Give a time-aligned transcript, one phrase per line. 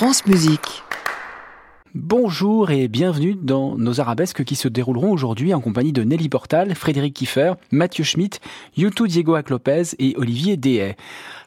[0.00, 0.82] France Musique.
[1.94, 6.74] Bonjour et bienvenue dans nos arabesques qui se dérouleront aujourd'hui en compagnie de Nelly Portal,
[6.74, 8.40] Frédéric Kiffer, Mathieu Schmitt,
[8.78, 10.96] Yutu Diego Lopez et Olivier Dehay.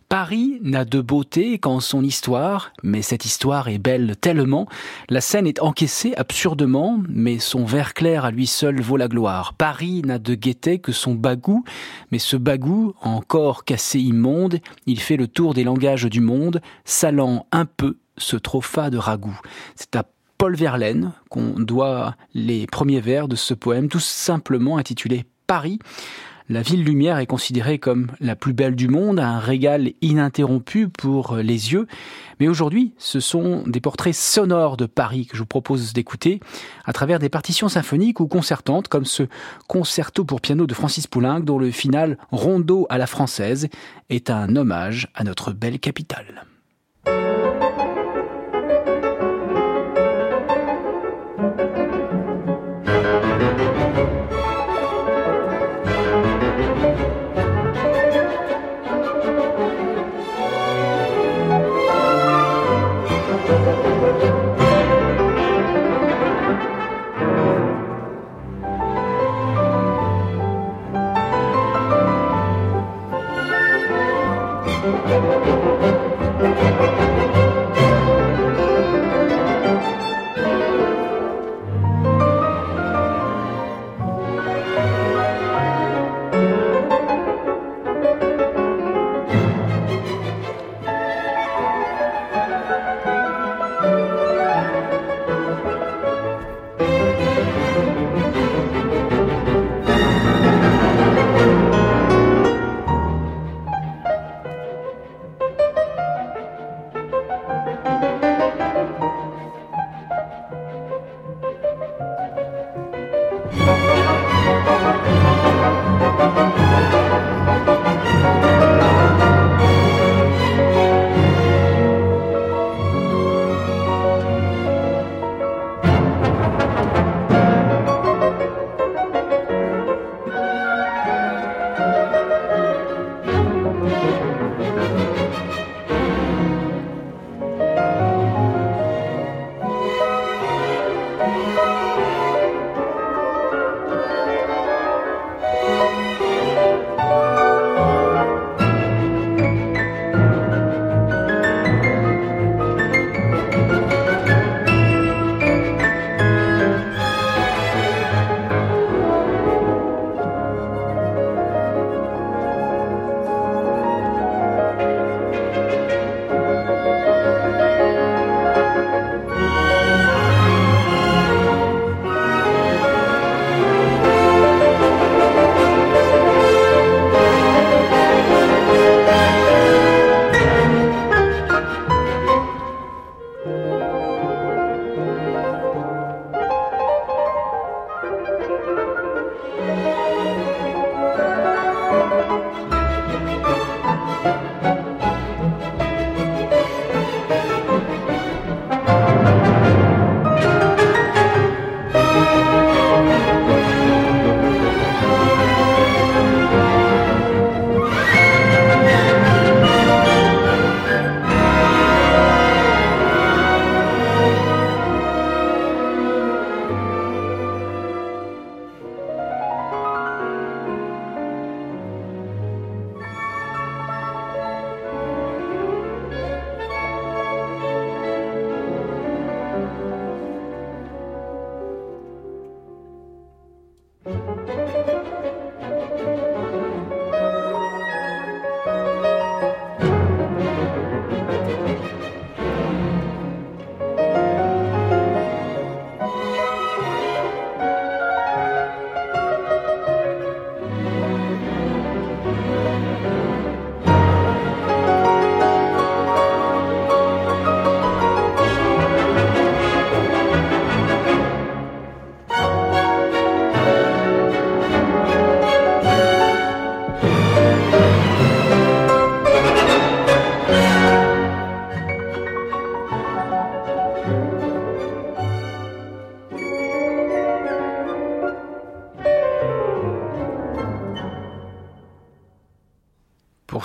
[0.08, 4.67] Paris n'a de beauté qu'en son histoire, mais cette histoire est belle tellement.
[5.10, 9.56] La scène est encaissée absurdement, mais son verre clair à lui seul vaut la gloire.
[9.56, 11.63] Paris n'a de gaieté que son bagou,
[12.12, 17.48] mais ce bagou, encore cassé immonde, il fait le tour des langages du monde, salant
[17.52, 19.40] un peu ce trophat de ragoût.
[19.76, 20.05] C'est à
[20.38, 25.80] Paul Verlaine qu'on doit les premiers vers de ce poème, tout simplement intitulé Paris.
[26.49, 31.38] La ville lumière est considérée comme la plus belle du monde, un régal ininterrompu pour
[31.38, 31.88] les yeux.
[32.40, 36.41] Mais aujourd'hui, ce sont des portraits sonores de Paris que je vous propose d'écouter
[36.84, 39.23] à travers des partitions symphoniques ou concertantes comme ce
[39.68, 43.70] concerto pour piano de Francis Poulenc dont le final rondo à la française
[44.09, 46.45] est un hommage à notre belle capitale.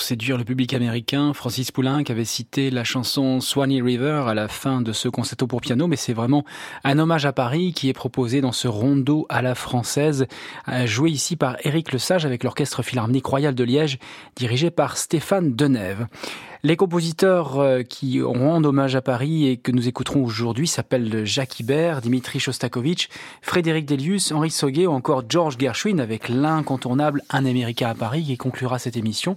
[0.08, 1.34] Séduire le public américain.
[1.34, 5.60] Francis Poulenc avait cité la chanson Swanee River à la fin de ce concerto pour
[5.60, 6.46] piano, mais c'est vraiment
[6.82, 10.26] un hommage à Paris qui est proposé dans ce rondo à la française,
[10.68, 13.98] euh, joué ici par Éric Lesage avec l'Orchestre Philharmonique Royal de Liège,
[14.34, 16.06] dirigé par Stéphane Denève.
[16.64, 21.60] Les compositeurs euh, qui rendent hommage à Paris et que nous écouterons aujourd'hui s'appellent Jacques
[21.60, 23.10] Ibert, Dimitri Shostakovich,
[23.42, 28.36] Frédéric Delius, Henri Sauguet ou encore George Gershwin avec l'incontournable Un Américain à Paris qui
[28.36, 29.36] conclura cette émission.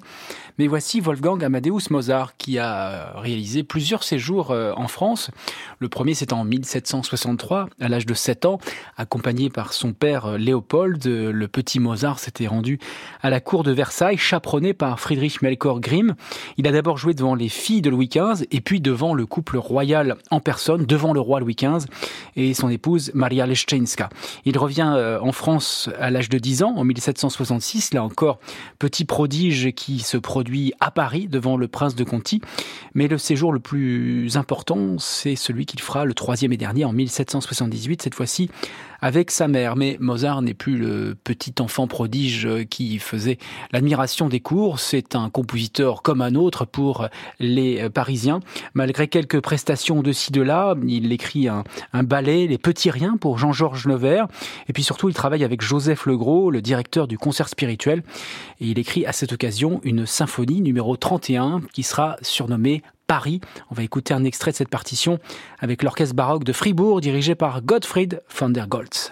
[0.61, 5.31] Mais voici Wolfgang Amadeus Mozart qui a réalisé plusieurs séjours euh, en France.
[5.79, 8.59] Le premier c'est en 1763, à l'âge de 7 ans,
[8.95, 11.03] accompagné par son père euh, Léopold.
[11.03, 12.77] Le petit Mozart s'était rendu
[13.23, 16.13] à la cour de Versailles, chaperonné par Friedrich Melchior Grimm.
[16.57, 19.57] Il a d'abord joué devant les filles de Louis XV et puis devant le couple
[19.57, 21.87] royal en personne, devant le roi Louis XV
[22.35, 24.09] et son épouse Maria Leszczyńska.
[24.45, 28.39] Il revient euh, en France à l'âge de 10 ans, en 1766, là encore,
[28.77, 32.41] petit prodige qui se produit à Paris devant le prince de Conti.
[32.93, 36.93] Mais le séjour le plus important, c'est celui qu'il fera le troisième et dernier en
[36.93, 38.49] 1778, cette fois-ci
[39.01, 39.75] avec sa mère.
[39.75, 43.37] Mais Mozart n'est plus le petit enfant prodige qui faisait
[43.71, 44.79] l'admiration des cours.
[44.79, 47.07] C'est un compositeur comme un autre pour
[47.39, 48.39] les Parisiens.
[48.73, 51.63] Malgré quelques prestations de ci de là, il écrit un,
[52.03, 54.27] ballet, Les Petits Riens pour Jean-Georges Nevers.
[54.67, 58.03] Et puis surtout, il travaille avec Joseph Legros, le directeur du concert spirituel.
[58.59, 63.41] Et il écrit à cette occasion une symphonie numéro 31 qui sera surnommée Paris.
[63.69, 65.19] On va écouter un extrait de cette partition
[65.59, 69.11] avec l'orchestre baroque de Fribourg dirigé par Gottfried von der Goltz.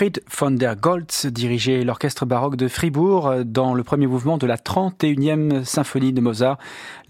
[0.00, 4.56] Gottfried von der Goltz dirigeait l'orchestre baroque de Fribourg dans le premier mouvement de la
[4.56, 6.56] 31e symphonie de Mozart,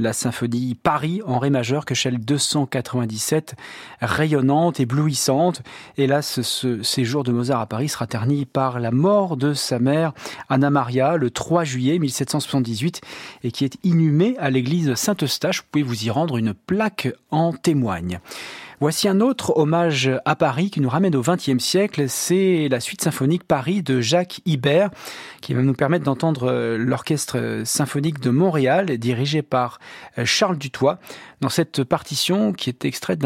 [0.01, 3.55] la symphonie Paris en ré majeur que Shell 297,
[4.01, 5.63] rayonnante, éblouissante.
[5.99, 10.13] Hélas, ce séjour de Mozart à Paris sera terni par la mort de sa mère,
[10.49, 13.03] Anna Maria, le 3 juillet 1778,
[13.45, 15.61] et qui est inhumée à l'église Saint-Eustache.
[15.61, 18.19] Vous pouvez vous y rendre, une plaque en témoigne.
[18.83, 22.09] Voici un autre hommage à Paris qui nous ramène au XXe siècle.
[22.09, 24.89] C'est la suite symphonique Paris de Jacques Ibert
[25.43, 29.81] qui va nous permettre d'entendre euh, l'orchestre symphonique de Montréal dirigé par
[30.17, 30.99] euh, Charles Dutoit
[31.41, 33.25] dans cette partition qui est extraite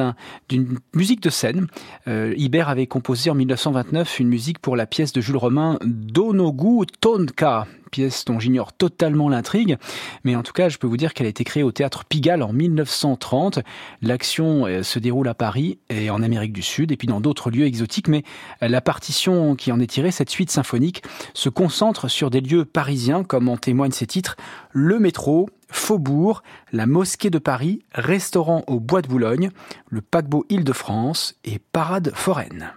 [0.48, 1.66] d'une musique de scène.
[2.08, 6.86] Euh, Ibert avait composé en 1929 une musique pour la pièce de Jules Romain Donogu
[7.00, 9.76] Tonka pièce dont j'ignore totalement l'intrigue,
[10.24, 12.42] mais en tout cas, je peux vous dire qu'elle a été créée au théâtre Pigalle
[12.42, 13.60] en 1930.
[14.02, 17.52] L'action euh, se déroule à Paris et en Amérique du Sud, et puis dans d'autres
[17.52, 18.24] lieux exotiques, mais
[18.64, 21.04] euh, la partition qui en est tirée, cette suite symphonique,
[21.34, 24.36] se concentre sur des lieux parisiens, comme en témoignent ces titres,
[24.72, 29.50] le métro, Faubourg, la mosquée de Paris, restaurant au Bois de Boulogne,
[29.88, 32.72] le paquebot Île-de-France et parade foraine.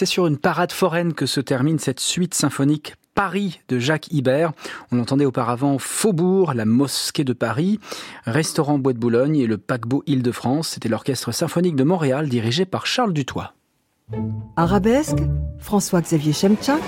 [0.00, 4.52] C'est sur une parade foraine que se termine cette suite symphonique Paris de Jacques Ibert.
[4.92, 7.78] On entendait auparavant Faubourg, la mosquée de Paris,
[8.24, 10.68] Restaurant Bois de Boulogne et le paquebot Île-de-France.
[10.68, 13.52] C'était l'orchestre symphonique de Montréal dirigé par Charles Dutoit.
[14.56, 15.18] Arabesque,
[15.58, 16.80] François-Xavier Chemchak,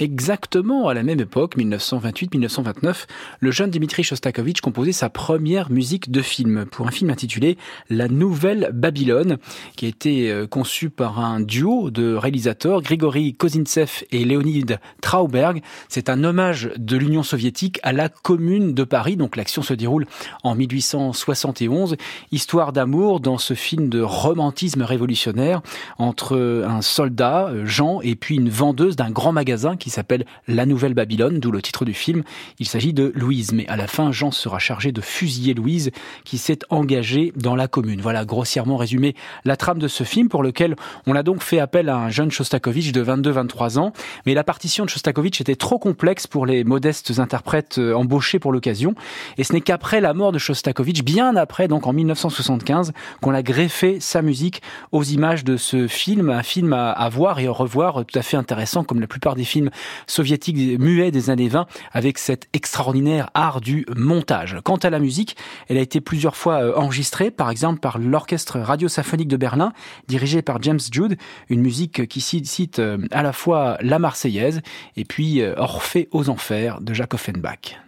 [0.00, 3.04] Exactement à la même époque, 1928-1929,
[3.40, 7.58] le jeune Dimitri Shostakovich composait sa première musique de film pour un film intitulé
[7.90, 9.36] La Nouvelle Babylone,
[9.76, 15.60] qui a été euh, conçu par un duo de réalisateurs, Grigory Kozintsev et Leonid Trauberg.
[15.90, 20.06] C'est un hommage de l'Union soviétique à la Commune de Paris, donc l'action se déroule
[20.42, 21.96] en 1871.
[22.32, 25.60] Histoire d'amour dans ce film de romantisme révolutionnaire
[25.98, 30.64] entre un soldat, euh, Jean, et puis une vendeuse d'un grand magasin qui s'appelle La
[30.64, 32.22] Nouvelle Babylone, d'où le titre du film.
[32.60, 35.90] Il s'agit de Louise, mais à la fin, Jean sera chargé de fusiller Louise
[36.22, 38.00] qui s'est engagée dans la commune.
[38.00, 40.76] Voilà grossièrement résumé la trame de ce film pour lequel
[41.08, 43.92] on a donc fait appel à un jeune Shostakovich de 22-23 ans,
[44.24, 48.52] mais la partition de Shostakovich était trop complexe pour les modestes interprètes euh, embauchés pour
[48.52, 48.94] l'occasion,
[49.36, 53.42] et ce n'est qu'après la mort de Shostakovich, bien après, donc en 1975, qu'on a
[53.42, 58.04] greffé sa musique aux images de ce film, un film à, voir et à revoir
[58.06, 59.70] tout à fait intéressant comme la plupart des films
[60.06, 64.58] soviétiques muets des années 20, avec cet extraordinaire art du montage.
[64.64, 65.36] Quant à la musique,
[65.68, 69.72] elle a été plusieurs fois euh, enregistrée, par exemple par l'Orchestre Radio-Symphonique de Berlin,
[70.06, 71.16] dirigé par James Jude,
[71.48, 74.60] une musique qui cite euh, à la fois la Marseillaise
[74.96, 77.87] et puis euh, Orphée aux Enfers de Jacques Offenbach.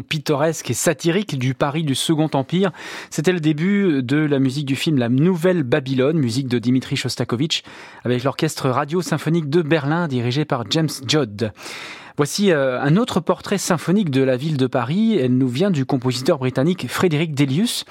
[0.00, 2.70] Pittoresque et satirique du Paris du Second Empire.
[3.10, 7.64] C'était le début de la musique du film La Nouvelle Babylone, musique de Dimitri Shostakovich,
[8.04, 11.52] avec l'orchestre radio-symphonique de Berlin dirigé par James Judd.
[12.16, 15.16] Voici euh, un autre portrait symphonique de la ville de Paris.
[15.18, 17.84] Elle nous vient du compositeur britannique Frédéric Delius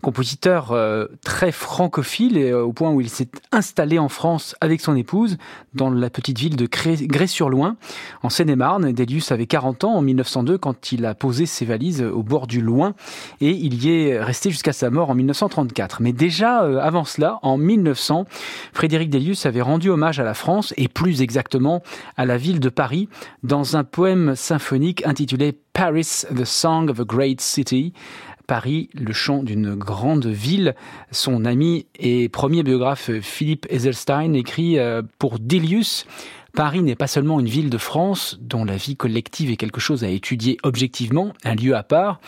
[0.00, 4.80] compositeur euh, très francophile et euh, au point où il s'est installé en France avec
[4.80, 5.36] son épouse
[5.74, 7.76] dans la petite ville de Grès-sur-Loing
[8.22, 8.92] en Seine-et-Marne.
[8.92, 12.60] Delius avait 40 ans en 1902 quand il a posé ses valises au bord du
[12.60, 12.94] Loing
[13.40, 16.00] et il y est resté jusqu'à sa mort en 1934.
[16.00, 18.24] Mais déjà euh, avant cela, en 1900,
[18.72, 21.82] Frédéric Delius avait rendu hommage à la France et plus exactement
[22.16, 23.08] à la ville de Paris
[23.42, 27.92] dans un poème symphonique intitulé Paris, the Song of a Great City,
[28.50, 30.74] Paris, le chant d'une grande ville.
[31.12, 36.04] Son ami et premier biographe Philippe Ezelstein écrit euh, pour Delius
[36.52, 40.02] Paris n'est pas seulement une ville de France dont la vie collective est quelque chose
[40.02, 42.20] à étudier objectivement, un lieu à part,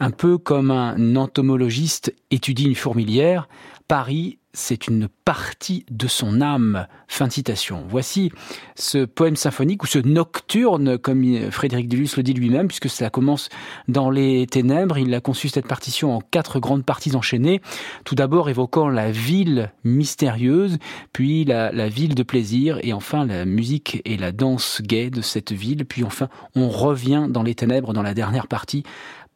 [0.00, 3.46] un peu comme un entomologiste étudie une fourmilière.
[3.88, 6.86] Paris c'est une partie de son âme.
[7.08, 7.84] Fin de citation.
[7.88, 8.32] Voici
[8.74, 13.50] ce poème symphonique ou ce nocturne, comme Frédéric Delius le dit lui-même, puisque cela commence
[13.86, 14.96] dans les ténèbres.
[14.96, 17.60] Il a conçu cette partition en quatre grandes parties enchaînées.
[18.04, 20.78] Tout d'abord évoquant la ville mystérieuse,
[21.12, 25.20] puis la, la ville de plaisir, et enfin la musique et la danse gaie de
[25.20, 25.84] cette ville.
[25.84, 28.84] Puis enfin, on revient dans les ténèbres dans la dernière partie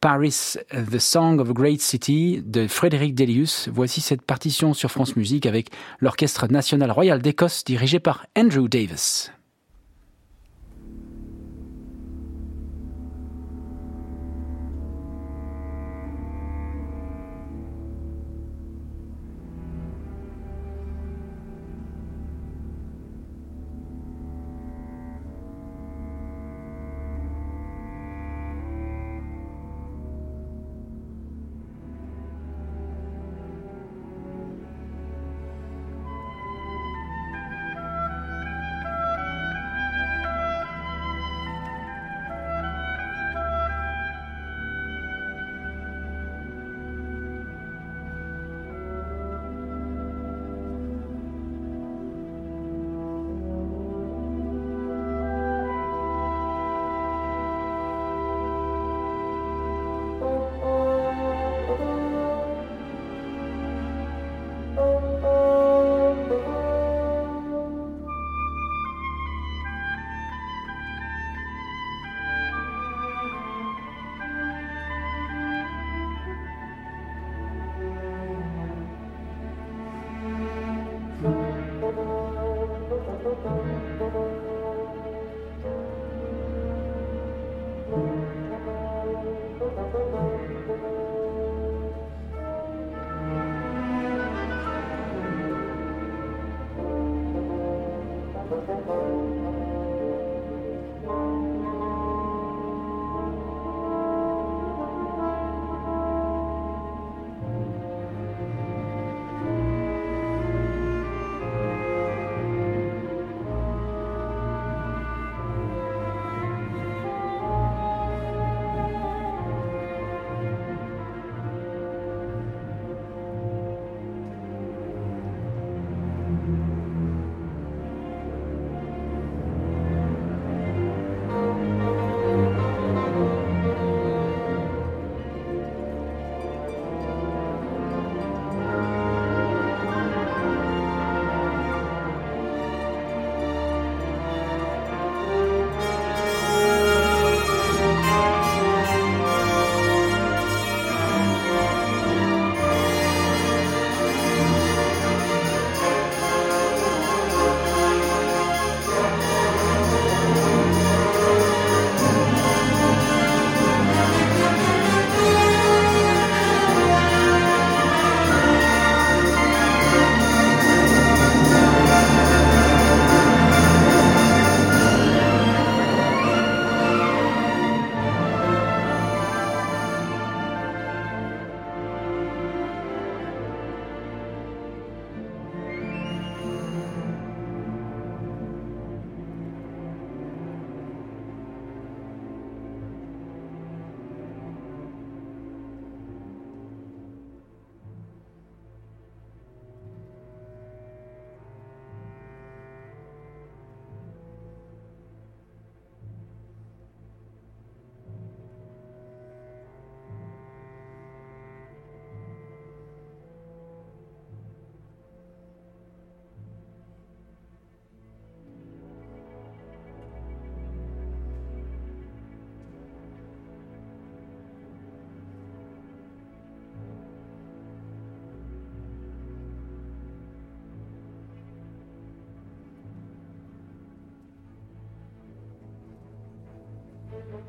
[0.01, 3.69] Paris, The Song of a Great City de Frédéric Delius.
[3.71, 9.31] Voici cette partition sur France Musique avec l'Orchestre National Royal d'Écosse dirigé par Andrew Davis.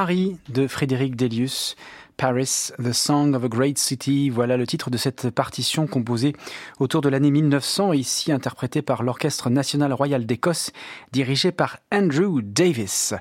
[0.00, 1.76] Paris de Frédéric Delius.
[2.16, 4.30] Paris, The Song of a Great City.
[4.30, 6.34] Voilà le titre de cette partition composée
[6.78, 10.70] autour de l'année 1900, ici interprétée par l'Orchestre National Royal d'Écosse,
[11.12, 13.12] dirigé par Andrew Davis.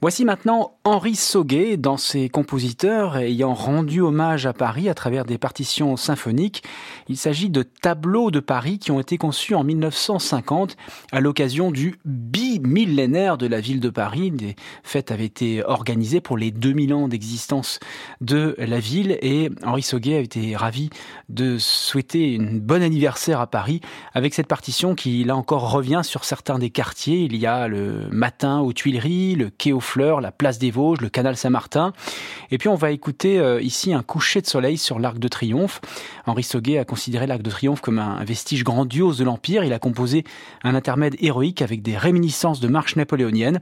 [0.00, 5.38] Voici maintenant Henri Sauguet dans ses compositeurs ayant rendu hommage à Paris à travers des
[5.38, 6.62] partitions symphoniques.
[7.08, 10.76] Il s'agit de tableaux de Paris qui ont été conçus en 1950
[11.10, 14.30] à l'occasion du bimillénaire de la ville de Paris.
[14.30, 17.80] Des fêtes avaient été organisées pour les 2000 ans d'existence
[18.20, 20.90] de la ville et Henri Sauguet a été ravi
[21.28, 23.80] de souhaiter une bonne anniversaire à Paris
[24.14, 27.22] avec cette partition qui là encore revient sur certains des quartiers.
[27.22, 31.08] Il y a le matin aux Tuileries, le quai aux La place des Vosges, le
[31.08, 31.92] canal Saint-Martin.
[32.50, 35.80] Et puis on va écouter euh, ici un coucher de soleil sur l'Arc de Triomphe.
[36.26, 39.64] Henri Sauguet a considéré l'Arc de Triomphe comme un vestige grandiose de l'Empire.
[39.64, 40.24] Il a composé
[40.62, 43.60] un intermède héroïque avec des réminiscences de marches napoléoniennes.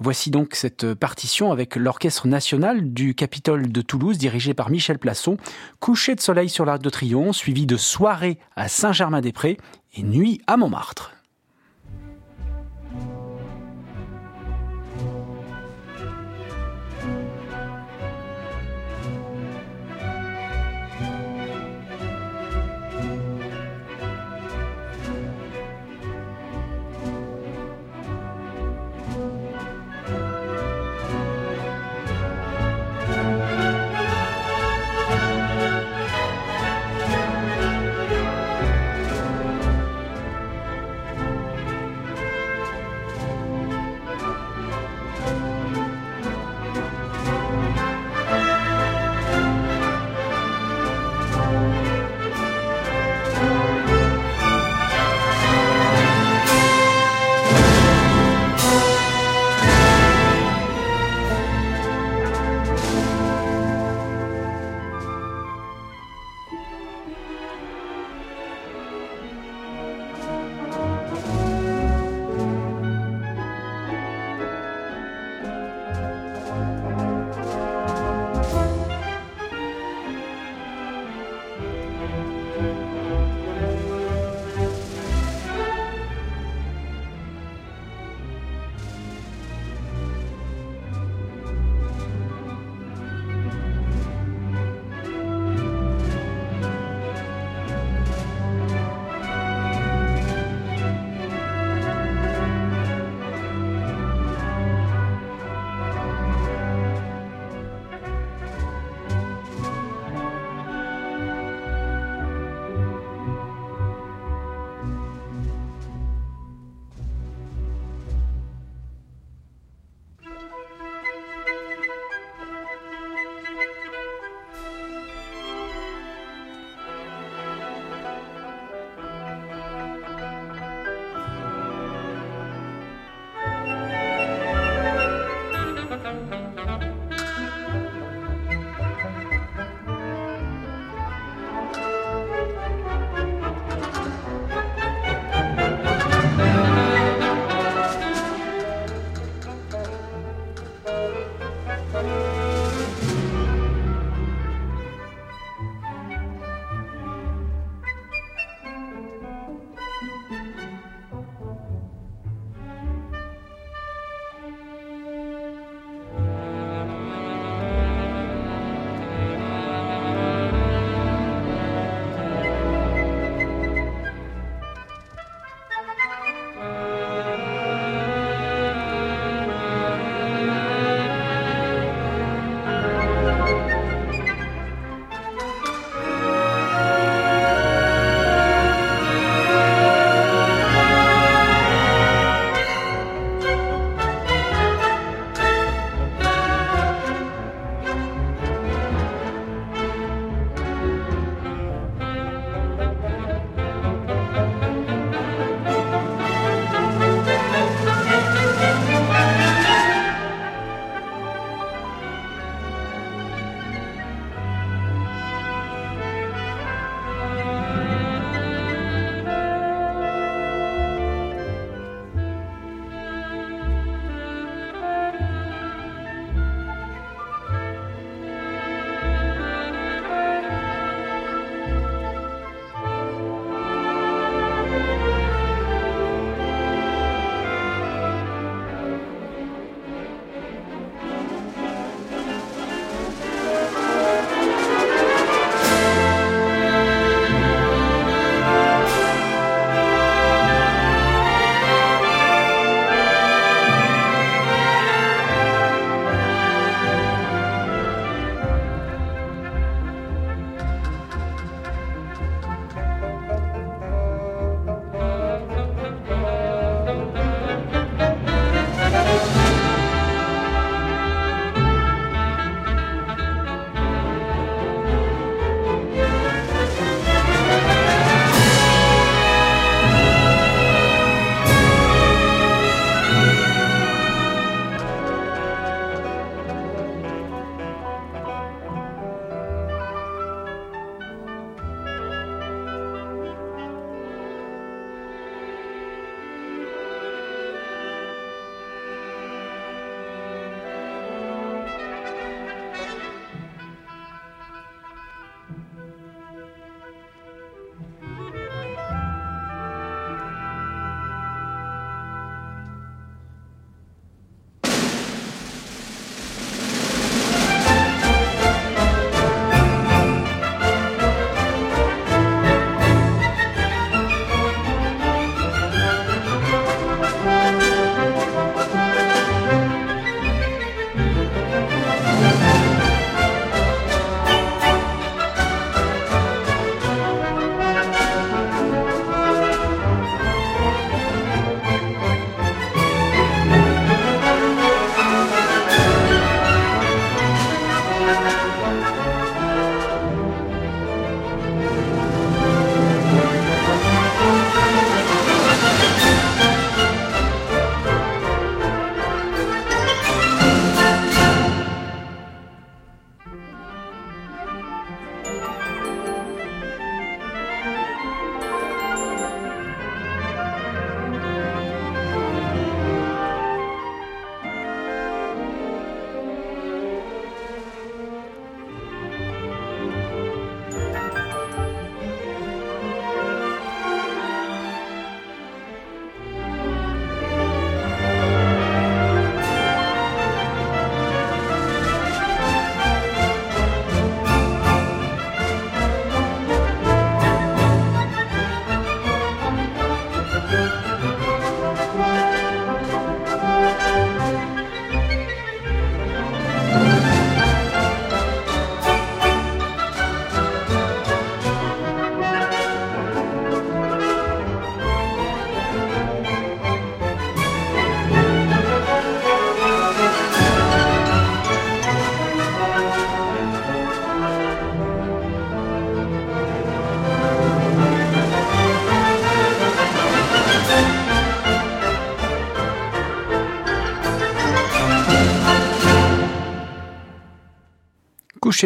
[0.00, 5.36] Voici donc cette partition avec l'Orchestre national du Capitole de Toulouse dirigé par Michel Plasson.
[5.80, 9.58] Coucher de soleil sur l'Arc de Triomphe suivi de soirée à Saint-Germain-des-Prés
[9.96, 11.17] et nuit à Montmartre.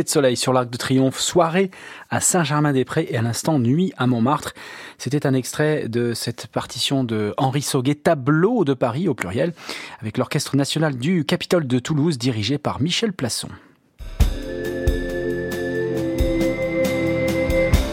[0.00, 1.70] De soleil sur l'Arc de Triomphe, soirée
[2.08, 4.54] à Saint-Germain-des-Prés et à l'instant nuit à Montmartre.
[4.96, 9.52] C'était un extrait de cette partition de Henri Sauguet, Tableau de Paris au pluriel,
[10.00, 13.48] avec l'Orchestre national du Capitole de Toulouse dirigé par Michel Plasson.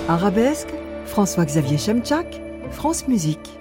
[0.07, 0.69] Arabesque,
[1.05, 2.41] François-Xavier Chemchak,
[2.71, 3.59] France Musique.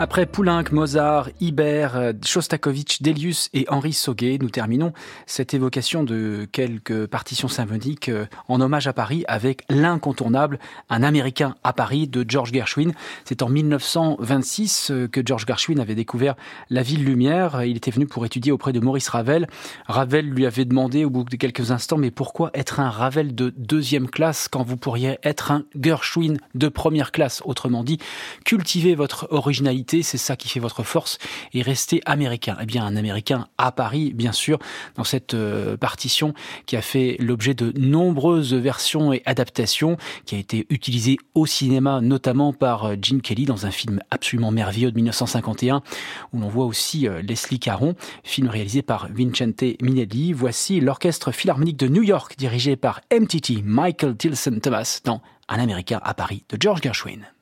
[0.00, 4.92] Après Poulenc, Mozart, Ibert, euh, Shostakovich, Delius et Henri Sauguet, nous terminons
[5.24, 10.58] cette évocation de quelques partitions symphoniques euh, en hommage à Paris avec l'incontournable
[10.90, 12.90] Un Américain à Paris de George Gershwin.
[13.24, 16.34] C'est en 1926 euh, que George Gershwin avait découvert
[16.70, 17.62] la ville lumière.
[17.62, 19.46] Il était venu pour étudier auprès de Maurice Ravel.
[19.86, 23.54] Ravel lui avait demandé au bout de quelques instants, mais pourquoi être un Ravel de
[23.56, 27.42] deuxième classe quand vous pourriez être un Gershwin de première classe?
[27.44, 27.98] Autrement dit,
[28.44, 31.18] cultivez votre originalité c'est ça qui fait votre force,
[31.52, 32.56] et rester américain.
[32.60, 34.58] Eh bien, un américain à Paris, bien sûr,
[34.96, 36.34] dans cette euh, partition
[36.66, 39.96] qui a fait l'objet de nombreuses versions et adaptations,
[40.26, 44.50] qui a été utilisée au cinéma, notamment par euh, Gene Kelly dans un film absolument
[44.50, 45.82] merveilleux de 1951,
[46.32, 50.32] où l'on voit aussi euh, Leslie Caron, film réalisé par Vincente Minelli.
[50.32, 56.00] Voici l'orchestre philharmonique de New York, dirigé par MTT Michael Tilson Thomas, dans Un Américain
[56.02, 57.33] à Paris de George Gershwin.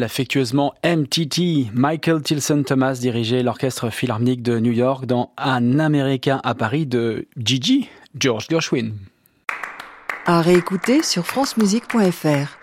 [0.00, 1.70] Affectueusement MTT.
[1.74, 7.26] Michael Tilson Thomas dirigeait l'orchestre philharmonique de New York dans Un Américain à Paris de
[7.36, 7.88] Gigi,
[8.18, 8.92] George Gershwin.
[10.24, 12.61] À réécouter sur francemusique.fr.